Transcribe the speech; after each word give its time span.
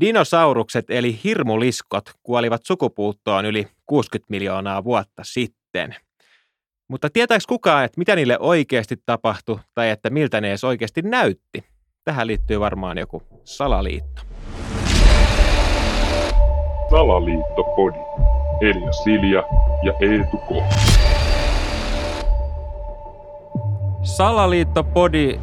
Dinosaurukset 0.00 0.90
eli 0.90 1.20
hirmuliskot 1.24 2.10
kuolivat 2.22 2.60
sukupuuttoon 2.64 3.46
yli 3.46 3.68
60 3.86 4.26
miljoonaa 4.30 4.84
vuotta 4.84 5.22
sitten. 5.24 5.94
Mutta 6.88 7.10
tietääkö 7.10 7.44
kukaan, 7.48 7.84
että 7.84 7.98
mitä 7.98 8.16
niille 8.16 8.38
oikeasti 8.40 8.96
tapahtui 9.06 9.58
tai 9.74 9.90
että 9.90 10.10
miltä 10.10 10.40
ne 10.40 10.48
edes 10.48 10.64
oikeasti 10.64 11.02
näytti? 11.02 11.64
Tähän 12.04 12.26
liittyy 12.26 12.60
varmaan 12.60 12.98
joku 12.98 13.22
salaliitto. 13.44 14.22
Salaliittopodi. 16.90 17.98
Elia 18.60 18.92
Silja 18.92 19.42
ja 19.82 19.92
Eetu 20.00 20.36
K. 20.36 20.74
Salaliittopodi 24.02 25.40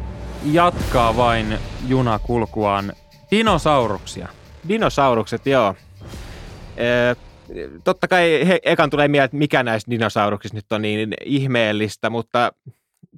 jatkaa 0.52 1.16
vain 1.16 1.58
junakulkuaan 1.88 2.92
dinosauruksia. 3.30 4.28
Dinosaurukset, 4.68 5.46
joo. 5.46 5.74
Ee, 6.76 7.16
totta 7.84 8.08
kai 8.08 8.48
he, 8.48 8.58
ekan 8.62 8.90
tulee 8.90 9.08
mieleen, 9.08 9.24
että 9.24 9.36
mikä 9.36 9.62
näistä 9.62 9.90
dinosauruksista 9.90 10.56
nyt 10.56 10.72
on 10.72 10.82
niin 10.82 11.14
ihmeellistä, 11.24 12.10
mutta 12.10 12.52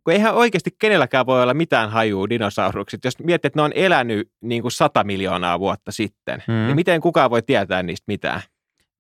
kun 0.05 0.13
eihän 0.13 0.35
oikeasti 0.35 0.71
kenelläkään 0.79 1.27
voi 1.27 1.43
olla 1.43 1.55
mitään 1.55 1.91
hajua 1.91 2.29
dinosaurukset. 2.29 3.05
Jos 3.05 3.19
miettii, 3.19 3.49
että 3.49 3.59
ne 3.59 3.63
on 3.63 3.73
elänyt 3.75 4.31
niin 4.41 4.63
kuin 4.63 4.73
100 4.73 5.05
miljoonaa 5.05 5.61
vuotta 5.61 5.93
sitten, 5.93 6.43
mm. 6.49 6.55
niin 6.55 6.77
miten 6.77 7.01
kukaan 7.01 7.31
voi 7.31 7.43
tietää 7.43 7.83
niistä 7.83 8.05
mitään? 8.07 8.41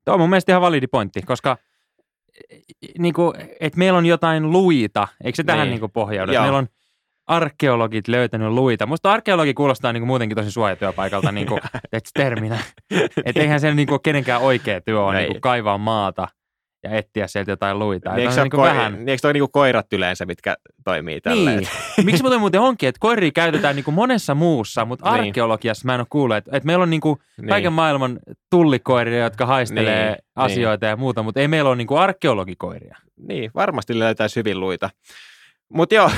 Tuo 0.04 0.14
on 0.14 0.20
mun 0.20 0.30
mielestä 0.30 0.52
ihan 0.52 0.62
validi 0.62 0.86
pointti, 0.86 1.22
koska 1.22 1.58
niin 2.98 3.14
kuin, 3.14 3.34
että 3.60 3.78
meillä 3.78 3.98
on 3.98 4.06
jotain 4.06 4.50
luita, 4.50 5.08
eikö 5.24 5.36
se 5.36 5.44
tähän 5.44 5.66
niin. 5.66 5.70
Niin 5.70 5.80
kuin 5.80 5.92
pohjaudu? 5.92 6.32
Meillä 6.32 6.58
on 6.58 6.68
arkeologit 7.28 8.08
löytänyt 8.08 8.52
luita. 8.52 8.86
Musta 8.86 9.12
arkeologi 9.12 9.54
kuulostaa 9.54 9.92
niin 9.92 10.00
kuin 10.00 10.06
muutenkin 10.06 10.36
tosi 10.36 10.50
suojatyöpaikalta 10.50 11.32
niin 11.38 11.46
kuin, 11.46 11.60
terminä. 12.14 12.58
Että 13.24 13.40
eihän 13.40 13.60
se 13.60 13.74
niin 13.74 13.88
kuin 13.88 14.02
kenenkään 14.02 14.40
oikea 14.40 14.80
työ 14.80 15.04
ole 15.04 15.18
niin 15.18 15.32
kuin 15.32 15.40
kaivaa 15.40 15.78
maata 15.78 16.28
ja 16.84 16.90
etsiä 16.90 17.26
sieltä 17.26 17.50
jotain 17.50 17.78
luita. 17.78 18.14
Niin, 18.14 18.28
eikö, 18.28 18.42
niin 18.42 18.52
ko- 18.52 18.60
vähän... 18.60 18.94
niin, 18.94 19.08
eikö 19.08 19.20
toi 19.20 19.32
niin 19.32 19.40
kuin 19.40 19.52
koirat 19.52 19.92
yleensä, 19.92 20.26
mitkä 20.26 20.56
toimii 20.84 21.20
tälleen? 21.20 21.58
Niin. 21.58 21.68
Miksi 22.06 22.22
muuten 22.22 22.40
muuten 22.40 22.60
onkin, 22.60 22.88
että 22.88 22.98
koiria 23.00 23.30
käytetään 23.34 23.76
niin 23.76 23.84
kuin 23.84 23.94
monessa 23.94 24.34
muussa, 24.34 24.84
mutta 24.84 25.12
niin. 25.12 25.24
arkeologiassa 25.24 25.86
mä 25.86 25.94
en 25.94 26.00
ole 26.00 26.06
kuullut, 26.10 26.36
että, 26.36 26.50
että 26.54 26.66
meillä 26.66 26.82
on 26.82 26.90
niin 26.90 27.00
kuin 27.00 27.18
niin. 27.38 27.48
kaiken 27.48 27.72
maailman 27.72 28.18
tullikoiria, 28.50 29.24
jotka 29.24 29.46
haistelee 29.46 30.06
niin. 30.06 30.16
asioita 30.36 30.86
niin. 30.86 30.90
ja 30.90 30.96
muuta, 30.96 31.22
mutta 31.22 31.40
ei 31.40 31.48
meillä 31.48 31.68
ole 31.68 31.76
niin 31.76 31.86
kuin 31.86 32.00
arkeologikoiria. 32.00 32.96
Niin, 33.16 33.50
varmasti 33.54 33.98
löytää 33.98 34.26
hyvin 34.36 34.60
luita. 34.60 34.90
Mutta 35.74 35.94
joo. 35.94 36.10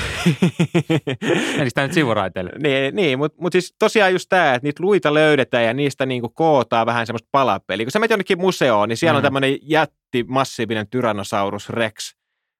Eli 1.59 1.69
sitä 1.69 1.83
nyt 1.83 1.93
sivuraiteille. 1.93 2.51
niin, 2.63 2.97
niin 2.97 3.19
mutta 3.19 3.43
mut 3.43 3.53
siis 3.53 3.75
tosiaan 3.79 4.13
just 4.13 4.27
tämä, 4.29 4.55
että 4.55 4.67
niitä 4.67 4.83
luita 4.83 5.15
löydetään 5.15 5.65
ja 5.65 5.75
niistä 5.75 6.07
niinku 6.07 6.29
kootaan 6.29 6.87
vähän 6.87 7.07
semmoista 7.07 7.29
palapeliä. 7.33 7.87
Kun 7.87 7.91
sä 7.91 7.99
menet 7.99 8.11
jonnekin 8.11 8.41
museoon, 8.41 8.89
niin 8.89 8.97
siellä 8.97 9.15
mm. 9.15 9.19
on 9.19 9.23
tämmöinen 9.23 9.59
jätti, 9.63 10.25
massiivinen 10.29 10.89
Tyrannosaurus 10.89 11.69
Rex. 11.71 12.15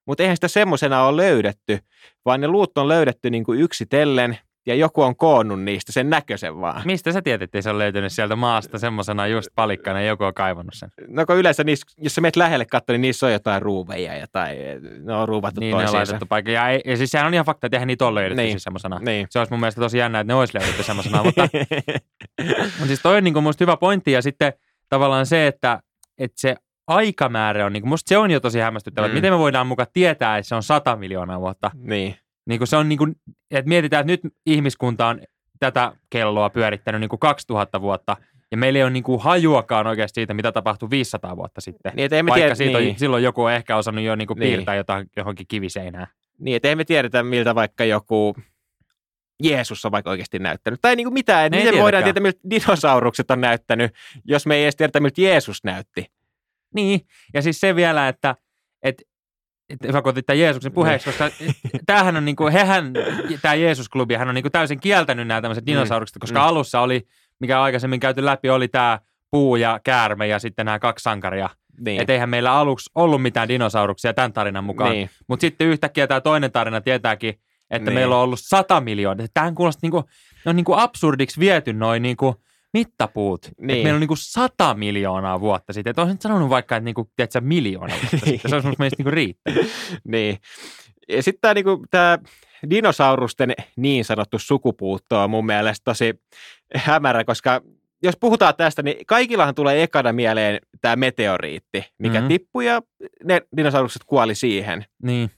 Mutta 0.07 0.23
eihän 0.23 0.37
sitä 0.37 0.47
semmoisena 0.47 1.03
ole 1.03 1.17
löydetty, 1.17 1.79
vaan 2.25 2.41
ne 2.41 2.47
luut 2.47 2.77
on 2.77 2.87
löydetty 2.87 3.29
niinku 3.29 3.53
yksitellen– 3.53 4.37
ja 4.65 4.75
joku 4.75 5.01
on 5.01 5.15
koonnut 5.15 5.61
niistä 5.61 5.91
sen 5.91 6.09
näköisen 6.09 6.61
vaan. 6.61 6.81
Mistä 6.85 7.11
sä 7.11 7.21
tiedät, 7.21 7.41
että 7.41 7.61
se 7.61 7.69
on 7.69 7.77
löytynyt 7.77 8.11
sieltä 8.13 8.35
maasta 8.35 8.79
semmoisena 8.79 9.27
just 9.27 9.47
palikkana 9.55 10.01
ja 10.01 10.07
joku 10.07 10.23
on 10.23 10.33
kaivannut 10.33 10.73
sen? 10.73 10.89
No 11.07 11.25
kun 11.25 11.37
yleensä 11.37 11.63
niissä, 11.63 11.85
jos 11.97 12.15
sä 12.15 12.21
menet 12.21 12.35
lähelle 12.35 12.65
katsoa, 12.65 12.93
niin 12.93 13.01
niissä 13.01 13.25
on 13.25 13.31
jotain 13.31 13.61
ruuveja 13.61 14.17
ja 14.17 14.25
tai 14.31 14.57
ne 15.03 15.13
on 15.13 15.27
ruuvattu 15.27 15.59
Niin 15.59 15.77
ne 15.77 15.87
on 15.87 15.93
laitettu 15.93 16.25
paikka. 16.25 16.51
Ja, 16.51 16.71
ja, 16.71 16.97
siis 16.97 17.11
sehän 17.11 17.27
on 17.27 17.33
ihan 17.33 17.45
fakta, 17.45 17.67
että 17.67 17.77
eihän 17.77 17.87
niitä 17.87 18.05
ole 18.05 18.19
löydetty 18.19 18.41
niin. 18.41 18.51
siis 18.51 18.63
semmoisena. 18.63 18.99
Niin. 18.99 19.27
Se 19.29 19.39
olisi 19.39 19.53
mun 19.53 19.59
mielestä 19.59 19.81
tosi 19.81 19.97
jännä, 19.97 20.19
että 20.19 20.33
ne 20.33 20.39
olisi 20.39 20.57
löydetty 20.57 20.83
semmoisena. 20.83 21.23
mutta, 21.23 21.41
mutta 22.77 22.87
siis 22.87 23.01
toi 23.01 23.17
on 23.17 23.23
niin 23.23 23.43
musta 23.43 23.63
hyvä 23.63 23.77
pointti 23.77 24.11
ja 24.11 24.21
sitten 24.21 24.53
tavallaan 24.89 25.25
se, 25.25 25.47
että, 25.47 25.79
että 26.17 26.41
se 26.41 26.55
aikamäärä 26.87 27.65
on, 27.65 27.73
niin 27.73 27.87
musta 27.87 28.09
se 28.09 28.17
on 28.17 28.31
jo 28.31 28.39
tosi 28.39 28.59
hämmästyttävä, 28.59 29.07
mm. 29.07 29.13
miten 29.13 29.33
me 29.33 29.39
voidaan 29.39 29.67
mukaan 29.67 29.87
tietää, 29.93 30.37
että 30.37 30.47
se 30.47 30.55
on 30.55 30.63
sata 30.63 30.95
miljoonaa 30.95 31.39
vuotta. 31.39 31.71
Niin. 31.73 32.15
Niin 32.45 32.59
kuin 32.59 32.67
se 32.67 32.75
on 32.75 32.89
niin 32.89 32.97
kuin, 32.97 33.15
että 33.51 33.69
mietitään, 33.69 34.09
että 34.09 34.27
nyt 34.27 34.33
ihmiskunta 34.45 35.07
on 35.07 35.21
tätä 35.59 35.91
kelloa 36.09 36.49
pyörittänyt 36.49 37.01
niin 37.01 37.09
kuin 37.09 37.19
2000 37.19 37.81
vuotta, 37.81 38.17
ja 38.51 38.57
meillä 38.57 38.77
ei 38.77 38.83
ole 38.83 38.91
niin 38.91 39.03
kuin 39.03 39.21
hajuakaan 39.21 39.87
oikeasti 39.87 40.15
siitä, 40.15 40.33
mitä 40.33 40.51
tapahtui 40.51 40.89
500 40.89 41.37
vuotta 41.37 41.61
sitten. 41.61 41.91
Niin, 41.95 42.11
Vaikka 42.11 42.33
tiedä, 42.33 42.55
siitä 42.55 42.79
niin. 42.79 42.91
on, 42.91 42.99
silloin 42.99 43.23
joku 43.23 43.43
on 43.43 43.51
ehkä 43.51 43.77
osannut 43.77 44.03
jo 44.03 44.15
niin 44.15 44.27
kuin 44.27 44.39
niin. 44.39 44.53
piirtää 44.53 44.75
jotain 44.75 45.07
johonkin 45.17 45.47
kiviseinään. 45.47 46.07
Niin, 46.39 46.55
että 46.55 46.67
emme 46.67 46.85
tiedetä, 46.85 47.23
miltä 47.23 47.55
vaikka 47.55 47.85
joku 47.85 48.35
Jeesus 49.43 49.85
on 49.85 49.91
vaikka 49.91 50.09
oikeasti 50.09 50.39
näyttänyt. 50.39 50.79
Tai 50.81 50.95
niin 50.95 51.05
kuin 51.05 51.13
mitään, 51.13 51.45
että 51.45 51.57
miten 51.57 51.81
voidaan 51.81 52.03
tietää, 52.03 52.23
miltä 52.23 52.39
dinosaurukset 52.49 53.31
on 53.31 53.41
näyttänyt, 53.41 53.91
jos 54.25 54.45
me 54.45 54.55
ei 54.55 54.63
edes 54.63 54.75
tiedetä, 54.75 54.99
miltä 54.99 55.21
Jeesus 55.21 55.63
näytti. 55.63 56.05
Niin, 56.75 57.01
ja 57.33 57.41
siis 57.41 57.59
se 57.59 57.75
vielä, 57.75 58.07
että, 58.07 58.35
että 58.83 59.03
otit 60.03 60.25
tämän 60.25 60.39
Jeesuksen 60.39 60.71
puheeksi, 60.71 61.05
koska 61.05 61.29
tämähän 61.85 62.17
on 62.17 62.25
niin 62.25 62.35
kuin, 62.35 62.53
hehän, 62.53 62.93
tämä 63.41 63.55
Jeesus-klubi, 63.55 64.15
hän 64.15 64.29
on 64.29 64.35
niin 64.35 64.43
kuin 64.43 64.51
täysin 64.51 64.79
kieltänyt 64.79 65.27
nämä 65.27 65.41
tämmöiset 65.41 65.65
mm. 65.65 65.71
dinosaurukset, 65.71 66.17
koska 66.19 66.39
mm. 66.39 66.45
alussa 66.45 66.79
oli, 66.79 67.07
mikä 67.39 67.61
aikaisemmin 67.61 67.99
käyty 67.99 68.25
läpi, 68.25 68.49
oli 68.49 68.67
tämä 68.67 68.99
puu 69.31 69.55
ja 69.55 69.79
käärme 69.83 70.27
ja 70.27 70.39
sitten 70.39 70.65
nämä 70.65 70.79
kaksi 70.79 71.03
sankaria. 71.03 71.49
Niin. 71.79 72.01
Että 72.01 72.13
eihän 72.13 72.29
meillä 72.29 72.53
aluksi 72.53 72.89
ollut 72.95 73.21
mitään 73.21 73.47
dinosauruksia 73.47 74.13
tämän 74.13 74.33
tarinan 74.33 74.63
mukaan. 74.63 74.91
Niin. 74.91 75.09
Mutta 75.27 75.41
sitten 75.41 75.67
yhtäkkiä 75.67 76.07
tämä 76.07 76.21
toinen 76.21 76.51
tarina 76.51 76.81
tietääkin, 76.81 77.39
että 77.69 77.89
niin. 77.89 77.93
meillä 77.99 78.15
on 78.15 78.21
ollut 78.21 78.39
sata 78.41 78.81
miljoonaa. 78.81 79.27
Tähän 79.33 79.55
kuulostaa 79.55 79.79
niin 79.81 79.91
kuin, 79.91 80.03
ne 80.45 80.49
on 80.49 80.55
niin 80.55 80.65
kuin 80.65 80.79
absurdiksi 80.79 81.39
viety 81.39 81.73
noin 81.73 82.01
niin 82.01 82.17
kuin, 82.17 82.35
mittapuut. 82.73 83.45
Niin. 83.45 83.83
Meillä 83.83 83.93
on 83.93 83.99
niinku 83.99 84.15
sata 84.15 84.73
miljoonaa 84.73 85.39
vuotta 85.39 85.73
sitten. 85.73 85.91
Että 85.91 86.01
olisin 86.01 86.21
sanonut 86.21 86.49
vaikka, 86.49 86.75
että 86.75 86.85
niinku, 86.85 87.09
tiedätkö, 87.15 87.41
miljoona 87.41 87.93
vuotta 87.93 88.17
niin. 88.25 88.25
sitten. 88.25 88.49
Se 88.49 88.55
olisi 88.55 88.67
mielestäni 88.67 88.95
niinku 88.97 89.11
riittänyt. 89.11 89.71
niin. 90.07 90.37
Ja 91.09 91.23
sitten 91.23 91.41
tämä 91.41 91.53
niinku, 91.53 91.85
dinosaurusten 92.69 93.53
niin 93.75 94.05
sanottu 94.05 94.39
sukupuutto 94.39 95.23
on 95.23 95.29
mun 95.29 95.45
mielestä 95.45 95.83
tosi 95.83 96.13
hämärä, 96.75 97.23
koska 97.23 97.61
jos 98.03 98.17
puhutaan 98.19 98.55
tästä, 98.55 98.83
niin 98.83 99.05
kaikillahan 99.05 99.55
tulee 99.55 99.83
ekana 99.83 100.13
mieleen 100.13 100.59
tämä 100.81 100.95
meteoriitti, 100.95 101.85
mikä 101.97 102.13
mm-hmm. 102.13 102.27
tippui 102.27 102.65
ja 102.65 102.81
ne 103.23 103.41
dinosaurukset 103.57 104.01
kuoli 104.05 104.35
siihen. 104.35 104.85
Niin. 105.03 105.31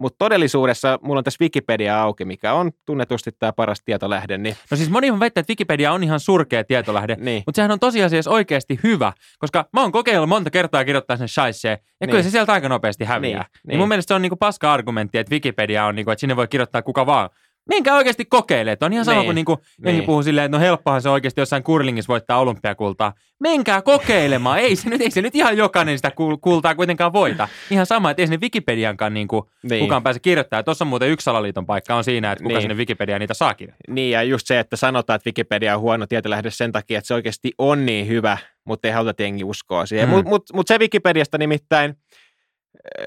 Mutta 0.00 0.16
todellisuudessa 0.18 0.98
mulla 1.02 1.18
on 1.18 1.24
tässä 1.24 1.44
Wikipedia 1.44 2.02
auki, 2.02 2.24
mikä 2.24 2.52
on 2.52 2.70
tunnetusti 2.86 3.30
tämä 3.38 3.52
paras 3.52 3.82
tietolähde. 3.84 4.38
Niin... 4.38 4.56
No 4.70 4.76
siis 4.76 4.90
moni 4.90 5.10
on 5.10 5.20
väittää, 5.20 5.40
että 5.40 5.50
Wikipedia 5.50 5.92
on 5.92 6.04
ihan 6.04 6.20
surkea 6.20 6.64
tietolähde, 6.64 7.16
niin. 7.20 7.42
mutta 7.46 7.56
sehän 7.56 7.70
on 7.70 7.80
tosiasiassa 7.80 8.30
oikeasti 8.30 8.80
hyvä, 8.82 9.12
koska 9.38 9.68
mä 9.72 9.80
oon 9.80 9.92
kokeillut 9.92 10.28
monta 10.28 10.50
kertaa 10.50 10.84
kirjoittaa 10.84 11.16
sen 11.16 11.28
shaisee, 11.28 11.70
ja 11.70 11.78
niin. 12.00 12.10
kyllä 12.10 12.22
se 12.22 12.30
sieltä 12.30 12.52
aika 12.52 12.68
nopeasti 12.68 13.04
häviää. 13.04 13.44
Niin. 13.52 13.60
Niin. 13.66 13.78
mun 13.78 13.88
mielestä 13.88 14.08
se 14.08 14.14
on 14.14 14.22
niinku 14.22 14.36
paska 14.36 14.72
argumentti, 14.72 15.18
että 15.18 15.32
Wikipedia 15.32 15.84
on, 15.84 15.94
niinku, 15.94 16.10
että 16.10 16.20
sinne 16.20 16.36
voi 16.36 16.48
kirjoittaa 16.48 16.82
kuka 16.82 17.06
vaan. 17.06 17.30
Minkä 17.68 17.94
oikeasti 17.94 18.24
kokeilee. 18.24 18.76
On 18.80 18.92
ihan 18.92 19.04
sama 19.04 19.16
niin. 19.20 19.26
kuin 19.26 19.34
niinku, 19.34 19.58
niin. 19.84 20.04
puhuu 20.04 20.22
silleen, 20.22 20.44
että 20.44 20.58
no 20.58 20.62
helppohan 20.64 21.02
se 21.02 21.08
oikeasti 21.08 21.40
jossain 21.40 21.62
kurlingissa 21.62 22.08
voittaa 22.08 22.38
olympiakultaa. 22.38 23.12
Menkää 23.40 23.82
kokeilemaan. 23.82 24.58
ei, 24.58 24.76
se 24.76 24.90
nyt, 24.90 25.00
ei 25.00 25.10
se 25.10 25.22
nyt 25.22 25.34
ihan 25.34 25.56
jokainen 25.56 25.98
sitä 25.98 26.12
kultaa 26.40 26.74
kuitenkaan 26.74 27.12
voita. 27.12 27.48
Ihan 27.70 27.86
sama, 27.86 28.10
että 28.10 28.22
ei 28.22 28.26
sinne 28.26 28.40
Wikipediankaan 28.40 29.14
niinku, 29.14 29.50
niin. 29.62 29.80
kukaan 29.80 30.02
pääse 30.02 30.20
kirjoittamaan. 30.20 30.64
Tuossa 30.64 30.84
on 30.84 30.88
muuten 30.88 31.08
yksi 31.08 31.24
salaliiton 31.24 31.66
paikka 31.66 31.94
on 31.94 32.04
siinä, 32.04 32.32
että 32.32 32.42
kuka 32.42 32.54
niin. 32.54 32.62
sinne 32.62 32.74
Wikipediaan 32.74 33.20
niitä 33.20 33.34
saa 33.34 33.54
kirjoittaa. 33.54 33.94
Niin 33.94 34.10
ja 34.10 34.22
just 34.22 34.46
se, 34.46 34.58
että 34.58 34.76
sanotaan, 34.76 35.16
että 35.16 35.28
Wikipedia 35.28 35.74
on 35.74 35.80
huono 35.80 36.06
tietolähde 36.06 36.50
sen 36.50 36.72
takia, 36.72 36.98
että 36.98 37.08
se 37.08 37.14
oikeasti 37.14 37.52
on 37.58 37.86
niin 37.86 38.08
hyvä, 38.08 38.38
mutta 38.64 38.88
ei 38.88 38.94
haluta 38.94 39.22
jengi 39.22 39.44
uskoa 39.44 39.86
siihen. 39.86 40.08
Mm. 40.08 40.14
Mutta 40.14 40.28
mut, 40.28 40.46
mut 40.52 40.68
se 40.68 40.78
Wikipediasta 40.78 41.38
nimittäin, 41.38 41.94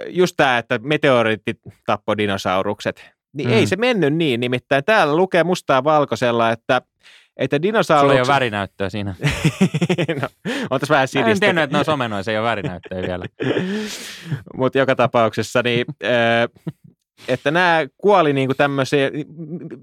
just 0.07 0.33
tämä, 0.37 0.57
että 0.57 0.79
meteoriitit 0.83 1.59
tappoi 1.85 2.17
dinosaurukset, 2.17 3.11
niin 3.33 3.49
mm. 3.49 3.55
ei 3.55 3.67
se 3.67 3.75
mennyt 3.75 4.13
niin. 4.13 4.39
Nimittäin 4.39 4.83
täällä 4.83 5.15
lukee 5.15 5.43
mustaa 5.43 5.83
valkoisella, 5.83 6.51
että 6.51 6.81
että 7.37 7.61
dinosaurukset... 7.61 8.09
Sulla 8.09 8.13
ei 8.13 8.21
ole 8.21 8.35
värinäyttöä 8.35 8.89
siinä. 8.89 9.15
no, 10.21 10.27
on 10.69 10.79
tässä 10.79 10.93
vähän 10.93 11.07
sinistä. 11.07 11.31
En 11.31 11.39
tiennyt, 11.39 11.63
että 11.63 11.75
ne 11.75 11.79
on 11.79 11.85
somenoissa, 11.85 12.31
ei 12.31 12.37
ole 12.37 12.47
värinäyttöä 12.47 13.01
vielä. 13.01 13.25
Mutta 14.57 14.77
joka 14.77 14.95
tapauksessa, 14.95 15.61
niin, 15.63 15.85
että 17.27 17.51
nämä 17.51 17.85
kuoli 17.97 18.33
niin 18.33 18.47
kuin 18.47 18.57
tämmöisiä 18.57 19.11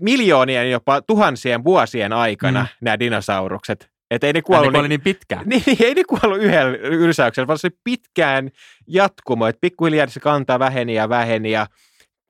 miljoonien, 0.01 0.71
jopa 0.71 1.03
tuhansien 1.03 1.65
vuosien 1.65 2.13
aikana, 2.13 2.61
mm. 2.61 2.69
nämä 2.81 2.99
dinosaurukset. 2.99 3.91
Että 4.11 4.27
ei 4.27 4.33
ne 4.33 4.43
kuollut, 4.43 4.67
ne 4.67 4.73
kuoli 4.73 4.89
niin, 4.89 4.89
niin 4.89 5.17
pitkään. 5.17 5.43
Niin, 5.47 5.63
niin, 5.67 5.77
ei 5.85 5.95
ne 5.95 6.05
kuollut 6.05 6.39
yhdellä 6.43 6.79
ylsäyksellä, 6.83 7.47
vaan 7.47 7.59
se 7.59 7.71
pitkään 7.85 8.51
jatkumo, 8.87 9.47
että 9.47 9.61
pikkuhiljaa 9.61 10.07
se 10.07 10.21
kantaa 10.21 10.59
väheni 10.59 10.95
ja 10.95 11.09
väheni 11.09 11.51
ja 11.51 11.67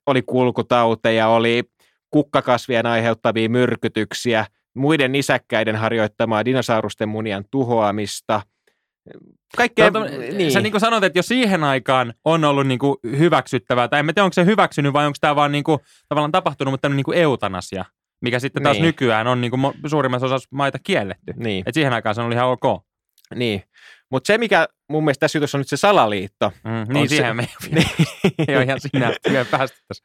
oli 0.07 0.23
kulkutauteja, 0.23 1.29
oli 1.29 1.63
kukkakasvien 2.11 2.87
aiheuttavia 2.87 3.49
myrkytyksiä, 3.49 4.47
muiden 4.75 5.13
nisäkkäiden 5.13 5.77
harjoittamaa 5.77 6.45
dinosaurusten 6.45 7.09
munien 7.09 7.45
tuhoamista. 7.51 8.43
Kaikkea, 9.57 9.91
no, 9.91 10.05
niin. 10.37 10.53
Sä 10.53 10.61
niin 10.61 10.71
kuin 10.71 10.81
sanot, 10.81 11.05
että 11.05 11.19
jo 11.19 11.23
siihen 11.23 11.65
aikaan 11.65 12.15
on 12.25 12.45
ollut 12.45 12.67
niin 12.67 12.79
kuin 12.79 12.97
hyväksyttävää, 13.19 13.89
tai 13.89 14.01
en 14.01 14.07
tiedä, 14.07 14.25
onko 14.25 14.33
se 14.33 14.45
hyväksynyt 14.45 14.93
vai 14.93 15.07
onko 15.07 15.17
tämä 15.21 15.37
vaan 15.37 15.53
niin 15.53 15.65
kuin, 15.65 15.79
tavallaan 16.09 16.33
tapahtunut, 16.33 16.73
mutta 16.73 16.89
niin 16.89 17.05
kuin 17.05 17.19
eutanasia. 17.19 17.85
mikä 18.21 18.39
sitten 18.39 18.63
taas 18.63 18.77
Niin. 18.77 18.85
nykyään 18.85 19.27
on 19.27 19.41
niin 19.41 19.51
kuin 19.51 19.73
suurimmassa 19.87 20.27
osassa 20.27 20.49
maita 20.53 20.79
kielletty. 20.79 21.33
Niin, 21.37 21.63
Et 21.67 21.75
siihen 21.75 21.93
aikaan 21.93 22.15
se 22.15 22.21
oli 22.21 22.35
ihan 22.35 22.49
ok. 22.49 22.85
niin. 23.35 23.63
Mutta 24.11 24.27
se, 24.27 24.39
mikä 24.39 24.69
mun 24.89 25.05
mielestä 25.05 25.21
tässä 25.21 25.39
jutussa 25.39 25.59
on 25.59 25.61
nyt 25.61 25.69
se 25.69 25.77
salaliitto, 25.77 26.53
Mm, 26.65 26.95
niin 26.95 27.09
se- 27.09 27.17
siihen 27.17 27.37
me 27.37 27.49
ei 28.49 28.55
ole 28.57 28.63
ihan 28.65 28.81
sinä 28.81 29.13
päästy 29.51 29.79
tässä. 29.89 30.05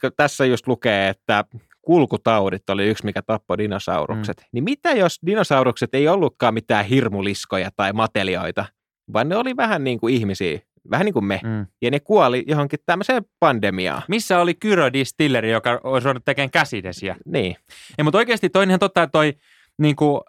kun 0.00 0.10
tässä 0.16 0.44
just 0.44 0.66
lukee, 0.66 1.08
että 1.08 1.44
kulkutaudit 1.82 2.70
oli 2.70 2.86
yksi, 2.86 3.04
mikä 3.04 3.22
tappoi 3.22 3.58
dinosaurukset, 3.58 4.36
mm. 4.40 4.44
niin 4.52 4.64
mitä 4.64 4.92
jos 4.92 5.18
dinosaurukset 5.26 5.94
ei 5.94 6.08
ollutkaan 6.08 6.54
mitään 6.54 6.84
hirmuliskoja 6.84 7.70
tai 7.76 7.92
matelioita, 7.92 8.66
vaan 9.12 9.28
ne 9.28 9.36
oli 9.36 9.56
vähän 9.56 9.84
niin 9.84 10.00
kuin 10.00 10.14
ihmisiä, 10.14 10.58
vähän 10.90 11.04
niin 11.04 11.12
kuin 11.12 11.24
me, 11.24 11.40
Mm. 11.44 11.66
ja 11.82 11.90
ne 11.90 12.00
kuoli 12.00 12.44
johonkin 12.46 12.78
tämmöiseen 12.86 13.24
pandemiaan. 13.40 14.02
Missä 14.08 14.38
oli 14.38 14.54
Kyro 14.54 14.92
Distilleri, 14.92 15.50
joka 15.50 15.80
olisi 15.84 16.04
ruvennut 16.04 16.24
tekemään 16.24 16.50
käsidesiä? 16.50 17.16
Niin, 17.26 17.56
Ei, 17.98 18.02
mutta 18.04 18.18
oikeasti 18.18 18.50
toi 18.50 18.62
on 18.62 18.70
ihan 18.70 18.80
totta, 18.80 19.02
että 19.02 19.12
toi 19.12 19.32
niin 19.78 19.96
kuin, 19.96 20.20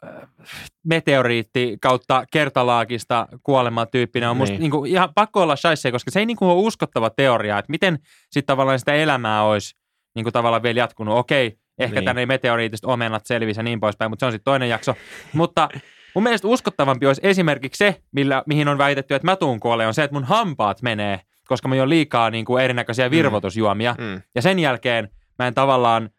meteoriitti 0.83 1.77
kautta 1.81 2.24
kertalaakista 2.31 3.27
kuolema 3.44 3.86
tyyppinen 3.86 4.30
on 4.30 4.38
musta 4.38 4.51
Niin. 4.53 4.59
niin. 4.62 4.71
kuin, 4.71 4.92
ihan 4.92 5.09
pakko 5.15 5.42
olla 5.42 5.56
shaisee, 5.56 5.92
koska 5.92 6.12
se 6.12 6.19
ei 6.19 6.25
niin 6.25 6.38
kuin, 6.38 6.50
ole 6.50 6.59
uskottava 6.62 7.09
teoria, 7.09 7.57
että 7.59 7.71
miten 7.71 8.00
sitten 8.31 8.45
tavallaan 8.45 8.80
sitä 8.80 8.94
elämää 8.94 9.44
olisi 9.44 9.75
niin 10.15 10.24
kuin, 10.24 10.33
tavallaan 10.33 10.63
vielä 10.63 10.80
jatkunut. 10.80 11.18
Okei, 11.18 11.57
ehkä 11.80 11.95
Niin. 12.00 12.06
tänne 12.06 12.25
meteoriitista 12.25 12.88
omenat 12.88 13.25
selvisi 13.25 13.59
ja 13.59 13.63
niin 13.63 13.80
poispäin, 13.80 14.12
mutta 14.12 14.21
se 14.21 14.25
on 14.25 14.31
sitten 14.31 14.51
toinen 14.51 14.69
jakso. 14.69 14.95
mutta 15.33 15.69
mun 16.15 16.24
mielestä 16.24 16.48
uskottavampi 16.48 17.06
olisi 17.07 17.21
esimerkiksi 17.24 17.77
se, 17.77 18.01
millä, 18.12 18.44
mihin 18.45 18.68
on 18.68 18.77
väitetty, 18.77 19.15
että 19.15 19.25
mä 19.27 19.36
tuun 19.36 19.59
kuolee, 19.59 19.88
on 19.88 19.94
se, 19.94 20.03
että 20.03 20.13
mun 20.15 20.24
hampaat 20.24 20.81
menee, 20.81 21.19
koska 21.48 21.68
mä 21.68 21.75
oon 21.75 21.89
liikaa 21.89 22.30
niin 22.30 22.45
kuin, 22.45 22.63
erinäköisiä 22.63 23.12
virvoitusjuomia. 23.12 23.95
mm. 24.00 24.21
Ja 24.36 24.41
sen 24.41 24.59
jälkeen 24.59 25.09
mä 25.39 25.48
en 25.48 25.53
tavallaan 25.53 26.09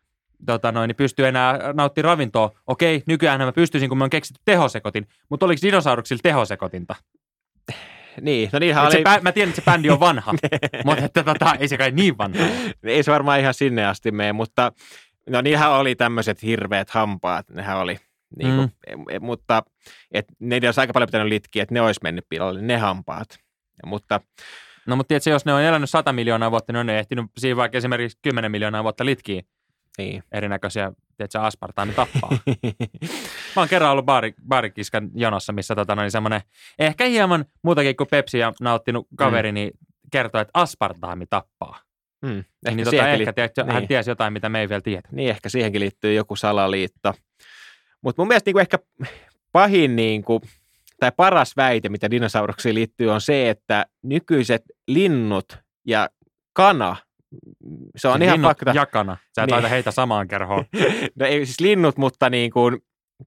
tota 0.47 0.73
noin, 0.73 0.89
niin 0.89 0.97
pysty 0.97 1.27
enää 1.27 1.59
nauttimaan 1.75 2.13
ravintoa. 2.13 2.51
Okei, 2.67 3.03
nykyään 3.07 3.41
mä 3.41 3.53
pystyisin, 3.53 3.89
kun 3.89 3.99
mä 3.99 4.05
oon 4.05 4.11
keksitty 4.11 4.43
tehosekotin. 4.45 5.07
Mutta 5.29 5.47
oliko 5.47 5.63
dinosauruksilla 5.63 6.21
tehosekotinta? 6.23 6.95
niin. 8.21 8.51
no 8.53 8.59
niinhän 8.59 8.87
Et 8.87 8.95
oli, 8.95 9.03
bä- 9.03 9.23
mä 9.23 9.33
tiedän, 9.33 9.49
että 9.51 9.63
se 9.63 9.65
bändi 9.65 9.91
on 9.91 10.01
vanha, 10.01 10.35
mutta 10.85 11.05
että 11.05 11.23
tota, 11.25 11.55
ei 11.61 11.69
se 11.69 11.79
kai 11.79 11.91
niin 11.91 12.19
vanha 12.19 12.45
ole. 12.45 12.75
ei 12.83 13.03
se 13.03 13.13
varmaan 13.13 13.41
ihan 13.41 13.55
sinne 13.55 13.87
asti 13.87 14.11
mene, 14.11 14.33
mutta 14.33 14.73
no 15.31 15.41
niinhän 15.41 15.71
oli 15.73 15.95
tämmöiset 15.95 16.43
hirveät 16.43 16.91
hampaat, 16.91 17.51
nehän 17.51 17.79
oli. 17.79 17.99
Niin 18.39 18.57
kuin, 18.57 18.73
mm. 18.97 19.27
Mutta 19.27 19.63
et, 20.13 20.27
ne 20.41 20.61
olisi 20.65 20.81
aika 20.81 20.93
paljon 20.93 21.07
pitänyt 21.07 21.29
litkiä, 21.29 21.63
että 21.63 21.75
ne 21.75 21.81
olisi 21.81 22.01
mennyt 22.03 22.25
pilalle, 22.29 22.63
ne 22.63 22.77
hampaat. 22.77 23.29
Mutta 23.87 24.21
No 24.87 24.97
mutta 24.97 25.09
tiedätkö, 25.09 25.31
jos 25.31 25.45
ne 25.45 25.55
on 25.55 25.63
elänyt 25.63 25.91
100 25.91 26.13
miljoonaa 26.13 26.51
vuotta, 26.51 26.73
niin 26.73 26.81
on 26.81 26.87
ne 26.87 26.99
ehtinyt 26.99 27.27
siinä 27.39 27.57
vaikka 27.57 27.79
esimerkiksi 27.79 28.19
10 28.23 28.51
miljoonaa 28.51 28.83
vuotta 28.83 29.05
litkiä 29.05 29.43
niin. 29.99 30.23
erinäköisiä, 30.33 30.93
tiedätkö, 31.17 31.41
aspartaami 31.41 31.93
tappaa. 31.93 32.31
Mä 33.57 33.63
oon 33.63 33.69
kerran 33.69 33.91
ollut 33.91 34.05
baari, 34.05 34.35
baarikiskan 34.49 35.11
jonossa, 35.15 35.53
missä 35.53 35.75
tota, 35.75 35.95
noin 35.95 36.11
semmoinen, 36.11 36.41
ehkä 36.79 37.05
hieman 37.05 37.45
muutakin 37.63 37.97
kuin 37.97 38.09
Pepsiä 38.11 38.53
nauttinut 38.61 39.09
kaveri, 39.17 39.53
niin 39.53 39.71
kertoo, 40.13 40.41
että 40.41 40.51
aspartaami 40.55 41.27
tappaa. 41.27 41.81
Mm. 42.23 42.39
Ehkä 42.39 42.45
Ehkä, 42.67 42.77
niin 42.77 42.85
tota, 42.85 43.09
ehkä 43.09 43.33
tiedätkö, 43.33 43.65
hän 43.65 43.77
niin. 43.77 43.89
tiesi 43.89 44.11
jotain, 44.11 44.33
mitä 44.33 44.49
me 44.49 44.61
ei 44.61 44.69
vielä 44.69 44.81
tiedä. 44.81 45.09
niin 45.13 45.31
ehkä 45.31 45.49
siihenkin 45.49 45.81
liittyy 45.81 46.15
joku 46.15 46.37
salaliitto. 46.37 47.15
Mutta 48.03 48.23
mun 48.23 48.29
mielestä 48.29 48.49
niin 48.49 48.55
kuin 48.55 48.61
ehkä 48.61 48.79
pahin 49.53 49.97
niin 49.97 50.25
kuin, 50.25 50.41
tai 51.01 51.13
paras 51.17 51.57
väite, 51.57 51.89
mitä 51.89 52.11
dinosauruksiin 52.11 52.75
liittyy, 52.75 53.11
on 53.11 53.21
se, 53.21 53.51
että 53.51 53.87
nykyiset 54.03 54.63
linnut 54.89 55.59
ja 55.87 56.09
kana, 56.53 56.97
se 57.97 58.09
on 58.09 58.19
Se 58.19 58.25
ihan 58.25 58.35
linnut 58.37 58.49
fakta. 58.49 58.73
Jakana. 58.75 59.17
Sä 59.35 59.43
et 59.43 59.47
Niin. 59.47 59.53
laita 59.55 59.69
heitä 59.69 59.91
samaan 59.91 60.29
kerhoon. 60.29 60.65
No 61.21 61.27
ei 61.27 61.47
siis 61.47 61.61
linnut, 61.61 61.97
mutta 61.97 62.31
niin 62.31 62.51
kuin 62.51 62.79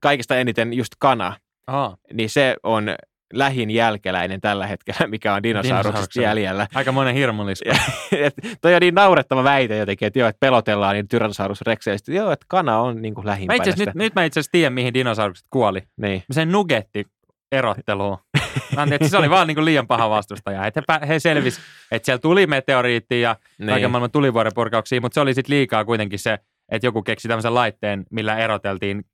kaikista 0.01 0.37
eniten 0.37 0.73
just 0.73 0.93
kana, 0.99 1.37
Aa, 1.67 1.97
niin 2.13 2.29
se 2.29 2.55
on 2.63 2.95
lähin 3.33 3.69
jälkeläinen 3.71 4.41
tällä 4.41 4.67
hetkellä, 4.67 5.07
mikä 5.07 5.33
on 5.33 5.43
dinosauruksista 5.43 6.21
jäljellä. 6.21 6.67
aika 6.75 6.91
monen 6.91 7.15
hirmulisko. 7.15 7.69
Toi 8.61 8.75
on 8.75 8.81
niin 8.81 8.95
naurettava 8.95 9.43
väite 9.43 9.77
jotenkin, 9.77 10.05
että 10.05 10.19
joo, 10.19 10.29
että 10.29 10.39
pelotellaan 10.39 10.93
niin 10.95 11.07
Tyrannosaurus 11.07 11.61
rexeistä. 11.61 12.13
Joo, 12.13 12.31
että 12.31 12.45
kana 12.49 12.79
on 12.81 13.01
niin 13.01 13.13
kuin 13.15 13.25
Mä 13.25 13.29
lähimpänä 13.31 13.57
itse, 13.57 13.71
sitä. 13.71 13.85
nyt, 13.85 13.95
nyt 13.95 14.15
mä 14.15 14.23
itse 14.23 14.39
asiassa 14.39 14.51
tiedän, 14.51 14.73
mihin 14.73 14.93
dinosaurukset 14.93 15.47
kuoli. 15.49 15.81
Niin. 15.97 16.23
Sen 16.31 16.51
nugetti 16.51 17.05
erotteluun. 17.51 18.17
Mä 18.35 18.41
ajattelin, 18.77 18.93
että 18.93 19.07
se 19.07 19.17
oli 19.17 19.29
vaan 19.29 19.47
niin 19.47 19.55
kuin 19.55 19.65
liian 19.65 19.87
paha 19.87 20.09
vastustaja. 20.09 20.65
Että 20.65 20.81
he, 21.01 21.07
he 21.07 21.19
selvisi, 21.19 21.61
että 21.91 22.05
siellä 22.05 22.19
tuli 22.19 22.47
meteoriitti 22.47 23.21
ja 23.21 23.35
Niin. 23.57 23.69
kaiken 23.69 23.91
maailman 23.91 24.11
tulivuoren 24.11 24.51
purkauksia, 24.55 25.01
mutta 25.01 25.13
se 25.13 25.19
oli 25.21 25.33
sitten 25.33 25.55
liikaa 25.55 25.85
kuitenkin 25.85 26.19
se, 26.19 26.39
että 26.71 26.87
joku 26.87 27.01
keksi 27.03 27.27
tämmöisen 27.27 27.53
laitteen, 27.53 28.05
millä 28.11 28.37
eroteltiin 28.37 29.05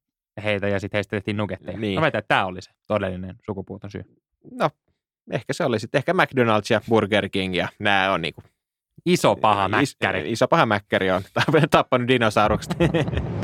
heitä 0.44 0.68
ja 0.68 0.80
sitten 0.80 0.98
heistä 0.98 1.10
tehtiin 1.16 1.38
nugetteja. 1.38 1.78
Niin. 1.78 1.96
Mä 1.96 2.02
väitän, 2.02 2.20
että 2.20 2.28
tämä 2.36 2.46
oli 2.46 2.62
se 2.62 2.72
todellinen 2.88 3.36
sukupuuton 3.46 3.92
syy. 3.92 4.02
No, 4.52 4.70
ehkä 5.32 5.54
se 5.54 5.64
oli 5.64 5.80
sitten. 5.80 6.00
Ehkä 6.00 6.14
McDonald's 6.14 6.68
ja 6.70 6.82
Burger 6.90 7.30
King 7.30 7.56
ja 7.56 7.68
nämä 7.80 8.12
on 8.12 8.22
niinku 8.22 8.44
Iso 9.06 9.36
paha 9.36 9.66
is- 9.66 9.72
mäkkäri. 9.72 10.32
Iso 10.32 10.48
paha 10.48 10.66
mäkkäri 10.66 11.12
on 11.12 11.22
tappanut 11.72 12.08
dinosaurukset. 12.08 12.76